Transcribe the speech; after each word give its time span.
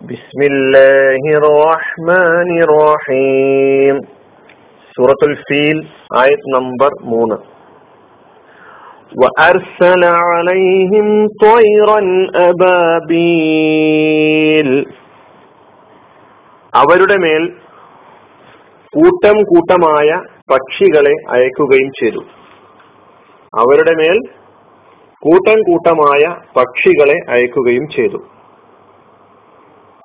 بسم 0.00 0.40
الله 0.42 1.22
الرحمن 1.40 2.50
الرحيم 2.62 3.94
سورة 4.96 5.20
الفيل 5.22 5.78
آية 6.16 6.42
نمبر 6.54 6.90
3 7.02 7.38
وأرسل 9.14 10.02
عليهم 10.22 11.06
طيرا 11.44 12.00
أبابيل 12.48 13.72
അവരുടെ 16.72 17.16
മേൽ 17.24 17.42
കൂട്ടം 18.92 19.36
കൂട്ടമായ 19.50 20.08
പക്ഷികളെ 20.52 21.14
അയക്കുകയും 21.34 21.90
ചെയ്തു 21.98 22.22
അവരുടെ 23.52 23.94
മേൽ 24.00 24.18
കൂട്ടം 25.22 25.58
കൂട്ടമായ 25.68 26.22
പക്ഷികളെ 26.56 27.16
അയക്കുകയും 27.34 27.86
ചെയ്തു 27.96 28.20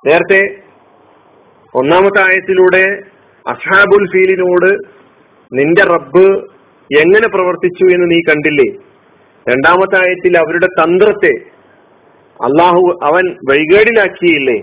നേരത്തെ 0.07 0.41
ഒന്നാമത്തെ 1.75 2.21
ആയത്തിലൂടെ 2.21 3.01
അസ്ഹാബുൽ 3.47 4.11
ഫീലിനോട് 4.11 4.69
നിന്റെ 5.53 5.81
റബ്ബ് 5.81 6.25
എങ്ങനെ 7.01 7.27
പ്രവർത്തിച്ചു 7.27 7.95
എന്ന് 7.95 8.11
നീ 8.11 8.19
കണ്ടില്ലേ? 8.29 8.73
രണ്ടാമത്തെ 9.49 10.07
ആയത്തിൽ 10.07 10.37
അവരുടെ 10.37 10.65
തന്ത്രത്തെ 10.65 11.33
അള്ളാഹു 12.43 12.99
അവൻ 13.03 13.35
വൈകേടിലാക്കിയില്ലേ 13.51 14.57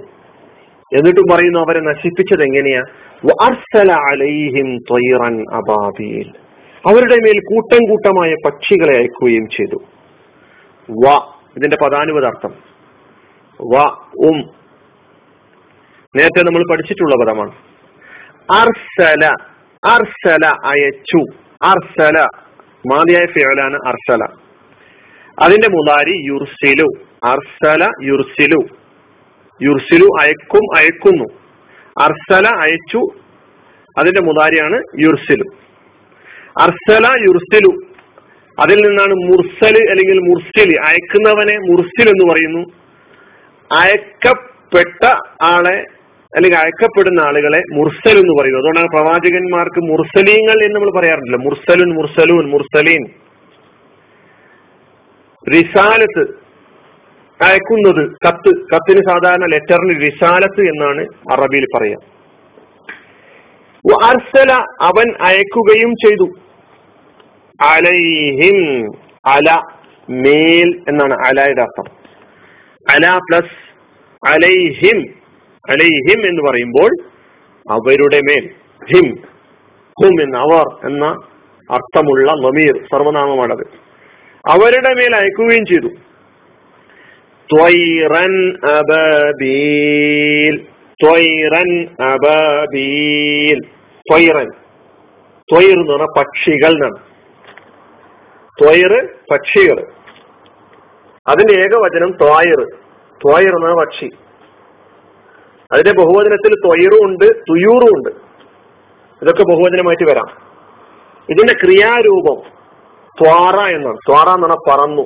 എന്നിട്ടും 0.92 1.34
പറയുന്നു 1.34 1.58
അവരെ 1.58 1.80
നശിപ്പിച്ചത് 1.80 2.42
എങ്ങനെയാ? 2.42 2.82
അവരുടെ 6.88 7.14
മേൽ 7.14 7.38
കൂട്ടം 7.38 7.90
കൂട്ടമായ 7.90 8.34
പക്ഷികളെ 8.46 8.96
അയക്കുകയും 8.96 9.48
ചെയ്തു. 9.48 9.78
വ 10.88 11.32
ഇതിന്റെ 11.56 11.76
പദാനുപദാർത്ഥം 11.82 12.52
വ 13.60 13.76
ഉം 14.28 14.59
നേരത്തെ 16.16 16.42
നമ്മൾ 16.42 16.64
പഠിച്ചിട്ടുള്ള 16.70 17.24
പദമാണ്. 17.24 17.52
അർസല 18.52 19.32
അർസല 19.86 20.46
അയച്ചു. 20.46 21.18
അർസല 21.62 22.26
മാതിയായ 22.92 23.26
ഫേലാണ് 23.26 23.78
അർസല. 23.86 24.24
അതിന്റെ 25.42 25.68
മുതാരി 25.68 26.14
യുർസിലു. 26.26 26.86
അർസല 27.24 27.90
യുർസിലു. 28.02 28.66
യുർസിലു 29.62 30.06
അയക്കും 30.20 30.76
അയക്കുന്നു. 30.76 31.24
അർസല 32.02 32.46
അയച്ചു 32.46 33.00
അതിന്റെ 33.98 34.20
മുതാരിയാണ് 34.20 34.82
യുർസിലു. 34.98 35.44
അർസല 36.60 37.06
യുർസിലു. 37.06 37.76
അതിൽ 38.58 38.86
നിന്നാണ് 38.86 39.14
മുർസൽ 39.14 39.90
അല്ലെങ്കിൽ 39.90 40.18
മുർസിൽ 40.18 40.80
അയക്കുന്നവനെ 40.80 41.58
മുർസിൽ 41.58 42.08
എന്ന് 42.08 42.32
പറയുന്നു. 42.32 42.66
അയക്കപ്പെട്ട 43.72 45.06
ആളെ 45.42 45.84
അല്ലെങ്കിൽ 46.36 46.58
അയക്കപ്പെടുന്ന 46.58 47.20
ആളുകളെ 47.20 47.62
മുർസൽ 47.72 48.18
എന്ന് 48.18 48.42
പറയും 48.42 48.56
അതുകൊണ്ടാണ് 48.56 48.88
പ്രവാചകന്മാർക്ക് 48.88 49.80
മുർസലീങ്ങൾ 49.80 50.64
എന്ന് 50.64 50.74
നമ്മൾ 50.74 50.90
പറയാറുണ്ടല്ലോ. 50.90 51.38
മുർസലുൻ 51.38 51.94
മുർസലൂൻ 51.94 52.50
മുർസലീൻ. 52.50 53.06
റിസാലത്ത് 55.52 56.40
അയക്കുന്നത് 57.42 58.10
കത്ത്. 58.28 58.66
കത്തിന് 58.74 59.08
സാധാരണ 59.08 59.44
ലെറ്ററിന് 59.44 60.02
റിസാലത്ത് 60.02 60.60
എന്നാണ് 60.60 61.06
അറബിയിൽ 61.32 61.66
പറയാം. 61.74 62.20
അർസല 64.04 64.52
അവൻ 64.80 65.14
അയക്കുകയും 65.20 65.90
ചെയ്തു. 65.90 66.32
അലൈഹിം 67.62 68.92
അല 69.26 69.60
മേൽ 70.10 70.82
എന്നാണ് 70.88 71.14
അലയുടെ 71.14 71.62
അർത്ഥം. 71.62 71.84
അല 72.90 73.18
പ്ലസ് 73.18 73.70
അലൈഹിം 74.28 75.19
അലൈഹിം 75.70 76.26
എന്ന് 76.26 76.50
പറയുമ്പോൾ 76.50 76.90
അവരുടെ 77.72 78.20
മേൽ 78.20 78.50
ഹിം 78.92 79.14
ഹും 80.02 80.22
എന്ന് 80.22 80.38
അവർ 80.38 80.86
എന്ന 80.86 81.06
അർത്ഥമുള്ള 81.70 82.32
നമീർ 82.32 82.86
സർവനാമമാണത്. 82.92 83.66
അവരുടെ 84.50 84.94
മേൽ 84.94 85.16
അയക്കുകയും 85.16 85.66
ചെയ്തു. 85.66 85.88
ത്വൈറൻ 87.56 88.56
ത്വൈറൻ 91.04 91.86
ത്വൈറൻ 94.10 94.50
ത്വയർ 95.52 95.72
എന്ന് 95.72 95.92
പറഞ്ഞ 95.92 96.06
പക്ഷികൾ 96.18 96.66
എന്നാണ്. 96.66 96.98
ത്വയർ 98.62 99.08
പക്ഷികൾ. 99.30 99.86
അതിന്റെ 101.28 101.54
ഏകവചനം 101.60 102.10
ത്വായർ. 102.10 102.64
ത്വായർ 103.22 103.54
എന്ന 103.54 103.84
പക്ഷി. 103.84 104.29
അതിന്റെ 105.72 105.92
ബഹുവചനത്തിൽ 105.92 106.54
തൊയറും 106.54 107.08
ഉണ്ട് 107.08 107.24
തുയൂറും 107.24 107.98
ഉണ്ട്. 107.98 108.08
ഇതൊക്കെ 109.22 109.42
ബഹുവചനമായിട്ട് 109.42 110.10
വരാം. 110.10 110.50
ഇതിന്റെ 111.30 111.52
ക്രിയാരൂപം 111.52 112.60
ത്വാറ 113.22 113.74
എന്നാണ്. 113.74 113.96
ത്വാറ 113.96 114.28
എന്ന് 114.28 114.48
പറഞ്ഞാൽ 114.48 114.70
പറന്നു. 114.70 115.02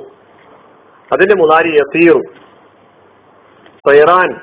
അതിന്റെ 1.13 1.35
മുതാരി 1.35 1.67
യസീറു. 1.67 2.21
തൊയറാൻ. 3.87 4.33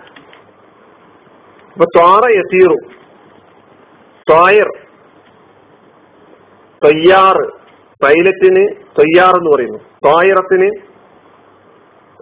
അപ്പൊ 1.72 1.84
ത്വാറ 1.84 2.31
യസീറു. 2.31 2.77
ത്വായർ. 4.31 4.69
തയ്യാറ് 6.84 7.62
പൈലറ്റിന് 8.05 8.69
തയ്യാർ 9.00 9.38
എന്ന് 9.38 9.56
പറയുന്നു. 9.56 9.78
ത്വായറത്തിന് 9.78 10.71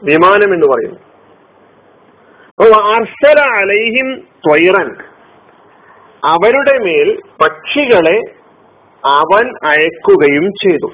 വിമാനം 0.04 0.54
എന്ന് 0.54 0.66
പറയുന്നു. 0.66 1.09
അർസല 2.68 3.40
അലൈഹിം 3.40 4.16
ത്വൈറൻ. 4.16 4.96
അവരുടെ 6.24 6.78
മേൽ 6.78 7.18
പക്ഷികളെ 7.40 8.20
അവൻ 9.04 9.54
അയക്കുകയും 9.64 10.52
ചെയ്തു. 10.52 10.92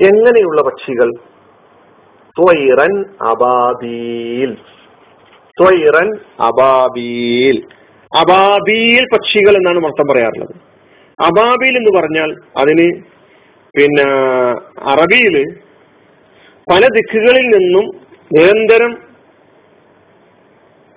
എങ്ങനെയുള്ള 0.00 0.62
പക്ഷികൾ? 0.62 1.10
ത്വൈറൻ 2.40 3.04
അബാബീൽ. 3.22 4.54
ത്വൈറൻ 5.60 6.12
അബാബീൽ. 6.40 7.62
അബാബീൽ 8.16 9.06
പക്ഷികൾ 9.12 9.56
എന്നാണ് 9.56 9.78
മൊത്തം 9.78 10.14
പറയാറുള്ളത്. 10.14 10.54
അബാബീൽ 11.22 11.76
എന്ന് 11.76 12.00
പറഞ്ഞാൽ 12.00 12.36
അതിന് 12.56 13.02
പിന്നെ 13.78 14.10
അറബിയിൽ 14.90 15.54
പല 16.70 16.80
ദിക്കുകളിൽ 16.80 17.42
നിന്നും 17.42 17.84
നിരന്തരം 18.32 19.03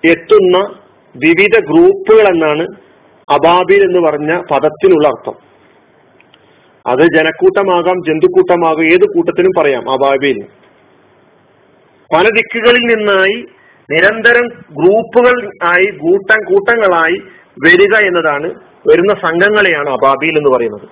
എത്തുന്ന 0.04 0.58
വിവിധ 1.16 1.64
ഗ്രൂപ്പുകൾ 1.64 2.28
എന്നാണ് 2.28 2.66
അബാബിൽ 3.28 3.82
എന്ന് 3.82 4.08
പറഞ്ഞ 4.08 4.42
പദത്തിനുള്ള 4.50 5.08
അർത്ഥം. 5.08 5.48
അത് 6.86 7.16
ജനക്കൂട്ടമാകാം 7.16 8.04
ജന്തുക്കൂട്ടമാകാം 8.08 8.84
ഏത് 8.84 9.04
കൂട്ടത്തിനും 9.14 9.62
പറയാം 9.62 9.90
അബാബിൽ. 9.90 10.46
പല 12.16 12.22
ദിക്കുകളിൽ 12.22 12.80
നിന്നായി 12.80 13.44
നിരന്തരം 13.90 14.48
ഗ്രൂപ്പുകൾ 14.48 15.50
ആയി 15.64 15.98
കൂട്ടം 15.98 16.54
കൂട്ടങ്ങളായി 16.54 17.22
വരിക 17.64 18.06
എന്നതാണ് 18.06 18.54
വരുന്ന 18.88 19.14
സംഘങ്ങളെയാണ് 19.14 19.90
അബാബിൽ 19.90 20.38
എന്ന് 20.38 20.50
പറയുന്നത്. 20.50 20.88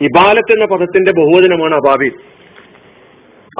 ഇബാലത്ത് 0.00 0.52
എന്ന 0.52 0.64
പദത്തിന്റെ 0.64 1.12
ബഹുവചനമാണ് 1.12 1.74
അബാബിൽ. 1.74 2.12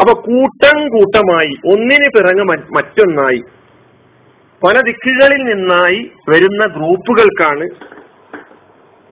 അപ്പൊ 0.01 0.13
കൂട്ടം 0.15 0.89
കൂട്ടമായി 0.89 1.73
ഒന്നിന് 1.73 2.09
പിറങ്ങ 2.17 2.43
മറ്റൊന്നായി. 2.77 3.43
പല 4.67 4.81
ദിക്കുകളിൽ 4.81 5.43
നിന്നായി 5.43 6.11
വരുന്ന 6.29 6.67
ഗ്രൂപ്പുകൾക്കാണ് 6.67 7.69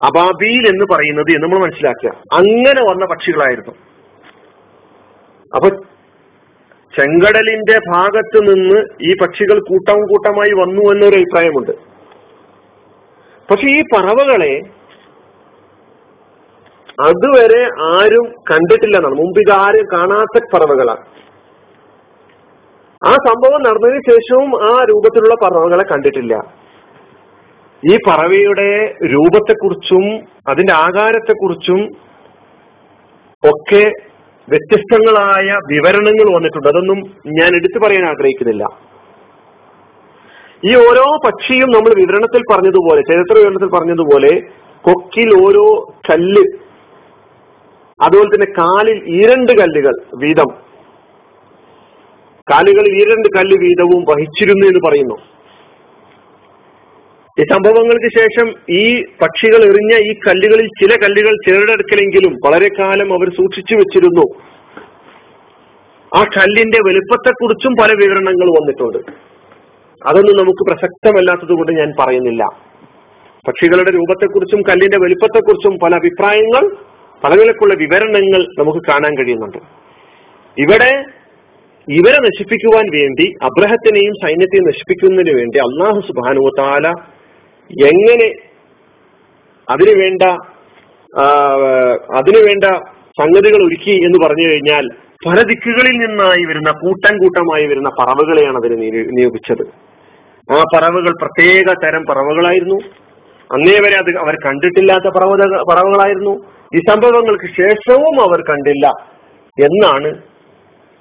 അബാബീൽ 0.01 0.67
എന്ന് 0.69 0.85
പറയുന്നത് 0.93 1.31
എന്ന് 1.31 1.43
നമ്മൾ 1.43 1.59
മനസ്സിലാക്കുക. 1.59 2.09
അങ്ങനെ 2.33 2.89
വന്ന 2.89 3.05
പക്ഷികളായിരുന്നു. 3.05 3.75
അപ്പൊ 5.55 5.69
ചെങ്കടലിന്റെ 6.97 7.79
ഭാഗത്ത് 7.89 8.37
നിന്ന് 8.37 8.85
ഈ 9.01 9.15
പക്ഷികൾ 9.21 9.59
കൂട്ടം 9.59 10.01
കൂട്ടമായി 10.01 10.51
വന്നു 10.51 10.81
എന്നൊരു 10.91 11.15
അഭിപ്രായമുണ്ട് 11.15 11.71
പക്ഷെ 13.51 13.67
ഈ 13.67 13.81
പറവകളെ 13.81 14.59
അതുവരെ 16.99 17.63
ആരും 17.83 18.25
കണ്ടിട്ടില്ലെന്നാണ്. 18.51 19.15
മുമ്പ് 19.15 19.39
ഇത് 19.39 19.51
ആരും 19.51 19.85
കാണാത്ത 19.93 20.43
പറവകളാണ്. 20.53 21.03
ആ 23.07 23.11
സംഭവം 23.11 23.63
നടന്നതിന് 23.63 24.01
ശേഷവും 24.09 24.49
ആ 24.63 24.83
രൂപത്തിലുള്ള 24.89 25.35
പറവകളെ 25.43 25.83
കണ്ടിട്ടില്ല. 25.83 26.53
ഈ 27.83 27.97
പറവയുടെ 28.07 28.95
രൂപത്തെക്കുറിച്ചും 29.03 30.19
അതിന്റെ 30.47 30.73
ആകാരത്തെക്കുറിച്ചും 30.73 31.81
ഒക്കെ 33.43 33.83
വ്യത്യസ്തങ്ങളായ 34.47 35.75
വിവരണങ്ങൾ 35.75 36.35
വന്നിട്ടുണ്ട്. 36.35 36.67
അതൊന്നും 36.67 36.99
ഞാൻ 37.27 37.55
എടുത്തു 37.55 37.85
പറയാൻ 37.85 38.05
ആഗ്രഹിക്കുന്നില്ല. 38.05 38.65
ഈ 40.65 40.75
ഓരോ 40.75 41.05
പക്ഷിയും 41.25 41.69
നമ്മൾ 41.69 41.93
വിവരണത്തിൽ 41.97 42.41
പറഞ്ഞതുപോലെ 42.51 43.01
ചരിത്ര 43.01 43.37
വിവരണത്തിൽ 43.37 43.69
പറഞ്ഞതുപോലെ 43.77 44.41
കൊക്കിൽ 44.81 45.29
ഓരോ 45.45 45.93
കല്ല് 46.09 46.68
അതുപോലെ 48.01 48.35
തന്നെ 48.35 48.51
കാലിൽ 48.57 49.03
ഈരണ്ട് 49.07 49.51
കല്ലുകൾ 49.51 49.93
വീതം. 50.15 50.69
കാലുകളിൽ 52.51 53.01
ഈരണ്ട് 53.01 53.29
കല്ല് 53.37 53.57
വീതവും 53.61 54.05
വഹിച്ചിരുന്നു 54.09 54.67
എന്ന് 54.67 54.79
പറയുന്നു. 54.87 55.15
ഈ 57.39 57.43
സംഭവങ്ങൾക്ക് 57.43 58.19
ശേഷം 58.19 58.53
ഈ 58.69 59.01
പക്ഷികൾ 59.01 59.63
എറിഞ്ഞ 59.63 60.11
ഈ 60.11 60.13
കല്ലുകളിൽ 60.27 60.67
ചില 60.67 61.03
കല്ലുകൾ 61.03 61.35
ചിലരെടുക്കലെങ്കിലും 61.47 62.37
വളരെ 62.45 62.69
കാലം 62.79 63.13
അവർ 63.13 63.29
സൂക്ഷിച്ചു 63.29 63.75
വെച്ചിരുന്നു. 63.75 64.41
ആ 66.17 66.23
കല്ലിന്റെ 66.23 66.77
വലുപ്പത്തെക്കുറിച്ചും 66.87 67.73
പല 67.81 67.89
വിവരണങ്ങൾ 67.91 68.49
വന്നിട്ടുണ്ട്. 68.49 68.97
അതൊന്നും 70.07 70.37
നമുക്ക് 70.37 70.71
പ്രസക്തമല്ലാത്തത് 70.71 71.53
കൊണ്ട് 71.53 71.71
ഞാൻ 71.71 71.93
പറയുന്നില്ല. 71.99 72.45
പക്ഷികളുടെ 73.47 73.91
രൂപത്തെക്കുറിച്ചും 73.91 74.61
കല്ലിന്റെ 74.61 74.97
വലുപ്പത്തെക്കുറിച്ചും 74.97 75.79
പല 75.83 75.95
അഭിപ്രായങ്ങൾ 75.95 76.88
പല 77.23 77.31
നിലക്കുള്ള 77.35 77.73
വിവരണങ്ങൾ 77.73 78.41
നമുക്ക് 78.59 78.81
കാണാൻ 78.89 79.13
കഴിയുന്നുണ്ട്. 79.17 79.57
ഇവിടെ 80.57 80.91
ഇവരെ 81.87 82.19
നശിപ്പിക്കുവാൻ 82.25 82.85
വേണ്ടി 82.95 83.25
അബ്രഹത്തിനെയും 83.43 84.13
സൈന്യത്തെയും 84.23 84.67
നശിപ്പിക്കുന്നതിന് 84.67 85.33
വേണ്ടി 85.39 85.57
അള്ളാഹു 85.59 85.99
സുബാനുവത്താല 86.07 86.87
എങ്ങനെ 87.89 88.27
അതിനുവേണ്ട 89.67 90.23
അതിനുവേണ്ട 92.19 92.65
സംഗതികൾ 93.21 93.59
ഒരുക്കി 93.67 93.95
എന്ന് 94.07 94.19
പറഞ്ഞു 94.25 94.45
കഴിഞ്ഞാൽ 94.47 94.85
പല 95.27 95.37
ദിക്കുകളിൽ 95.41 95.95
നിന്നായി 96.01 96.43
വരുന്ന 96.49 96.71
കൂട്ടം 96.71 97.13
കൂട്ടമായി 97.17 97.65
വരുന്ന 97.67 97.89
പറവുകളെയാണ് 97.99 98.57
അതിന് 98.57 98.77
നിയോഗിച്ചത്. 99.17 99.63
ആ 100.51 100.59
പറവുകൾ 100.73 101.13
പ്രത്യേക 101.23 101.73
തരം 101.83 102.03
പറവുകളായിരുന്നു. 102.09 102.77
അന്നേ 103.49 103.75
വരെ 103.85 103.97
അത് 104.03 104.11
അവർ 104.23 104.35
കണ്ടിട്ടില്ലാത്ത 104.45 105.07
പറവത 105.17 105.43
പറവുകളായിരുന്നു. 105.71 106.35
ഈ 106.75 106.79
സംഭവങ്ങൾക്ക് 106.89 107.47
ശേഷവും 107.59 108.15
അവർ 108.25 108.39
കണ്ടില്ല 108.49 108.87
എന്നാണ് 109.57 110.09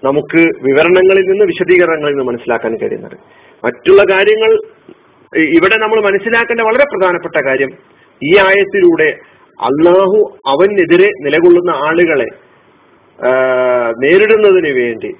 നമുക്ക് 0.03 0.41
വിവരണങ്ങളിൽ 0.67 1.25
നിന്ന് 1.31 1.45
വിശദീകരണങ്ങളിൽ 1.45 2.15
നിന്ന് 2.15 2.27
മനസ്സിലാക്കാൻ 2.33 2.75
കഴിയുന്നത്. 2.77 3.17
മറ്റുള്ള 3.65 4.03
കാര്യങ്ങൾ 4.11 4.53
ഇവിടെ 5.57 5.77
നമ്മൾ 5.77 5.99
മനസ്സിലാക്കേണ്ട 6.01 6.61
വളരെ 6.61 6.85
പ്രധാനപ്പെട്ട 6.93 7.39
കാര്യം 7.47 7.73
ഈ 8.23 8.33
ആയത്തിലൂടെ 8.39 9.09
അള്ളാഹു 9.61 10.19
അവനെതിരെ 10.47 11.09
നിലകൊള്ളുന്ന 11.25 11.73
ആളുകളെ 11.89 12.29
നേരിടുന്നതിന് 14.03 14.71
വേണ്ടി 14.81 15.11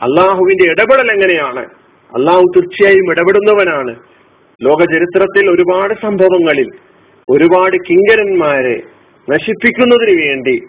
അള്ളാഹുവിന്റെ 0.00 0.64
ഇടപെടൽ 0.72 1.08
എങ്ങനെയാണ് 1.12 1.62
അള്ളാഹു 2.12 2.44
തീർച്ചയായും 2.56 3.06
ഇടപെടുന്നവനാണ്. 3.12 3.92
ലോക 4.60 4.80
ചരിത്രത്തിൽ 4.92 5.44
ഒരുപാട് 5.50 5.94
സംഭവങ്ങളിൽ 6.02 6.68
ഒരുപാട് 7.28 7.76
കിങ്കരന്മാരെ 7.88 8.76
നശിപ്പിക്കുന്നതിന് 9.30 10.26
വേണ്ടി 10.26 10.60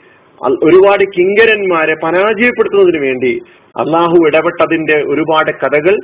ഒരുപാട് 0.64 1.04
കിങ്കരന്മാരെ 1.04 1.96
പരാജയപ്പെടുത്തുന്നതിന് 2.04 3.02
വേണ്ടി 3.06 3.40
അള്ളാഹു 3.68 4.28
ഇടപെട്ടതിന്റെ 4.28 4.94
ഒരുപാട് 4.94 5.52
കഥകൾ 5.52 5.96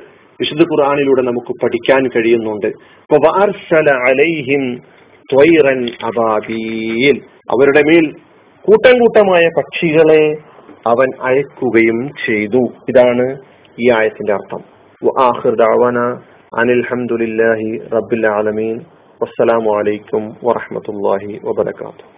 വിശുദ്ധ 0.42 0.62
ഖുർആാനിലൂടെ 0.62 1.22
നമുക്ക് 1.22 1.54
പഠിക്കാൻ 1.63 2.07
കഴിയുന്നുണ്ട്. 2.07 2.68
അവരുടെ 7.52 7.81
മേൽ 7.88 8.06
കൂട്ടം 8.68 9.00
കൂട്ടമായ 9.00 9.50
പക്ഷികളെ 9.57 10.24
അവൻ 10.88 11.10
അയക്കുകയും 11.22 12.10
ചെയ്തു. 12.28 12.63
ഇതാണ് 12.90 13.38
ഈ 13.80 13.92
ആയത്തിന്റെ 13.92 14.34
അർത്ഥം. 14.34 14.62
അനിൽഹമുല്ലാഹി 16.60 17.78
റബ്ബിൽ 17.94 18.28
ആലമീൻ. 18.28 18.78
വസ്സലാമലൈക്കും 19.22 20.24
വറഹമത്തല്ലാഹി 20.44 21.40
വബർക്കാത്തു 21.44 22.16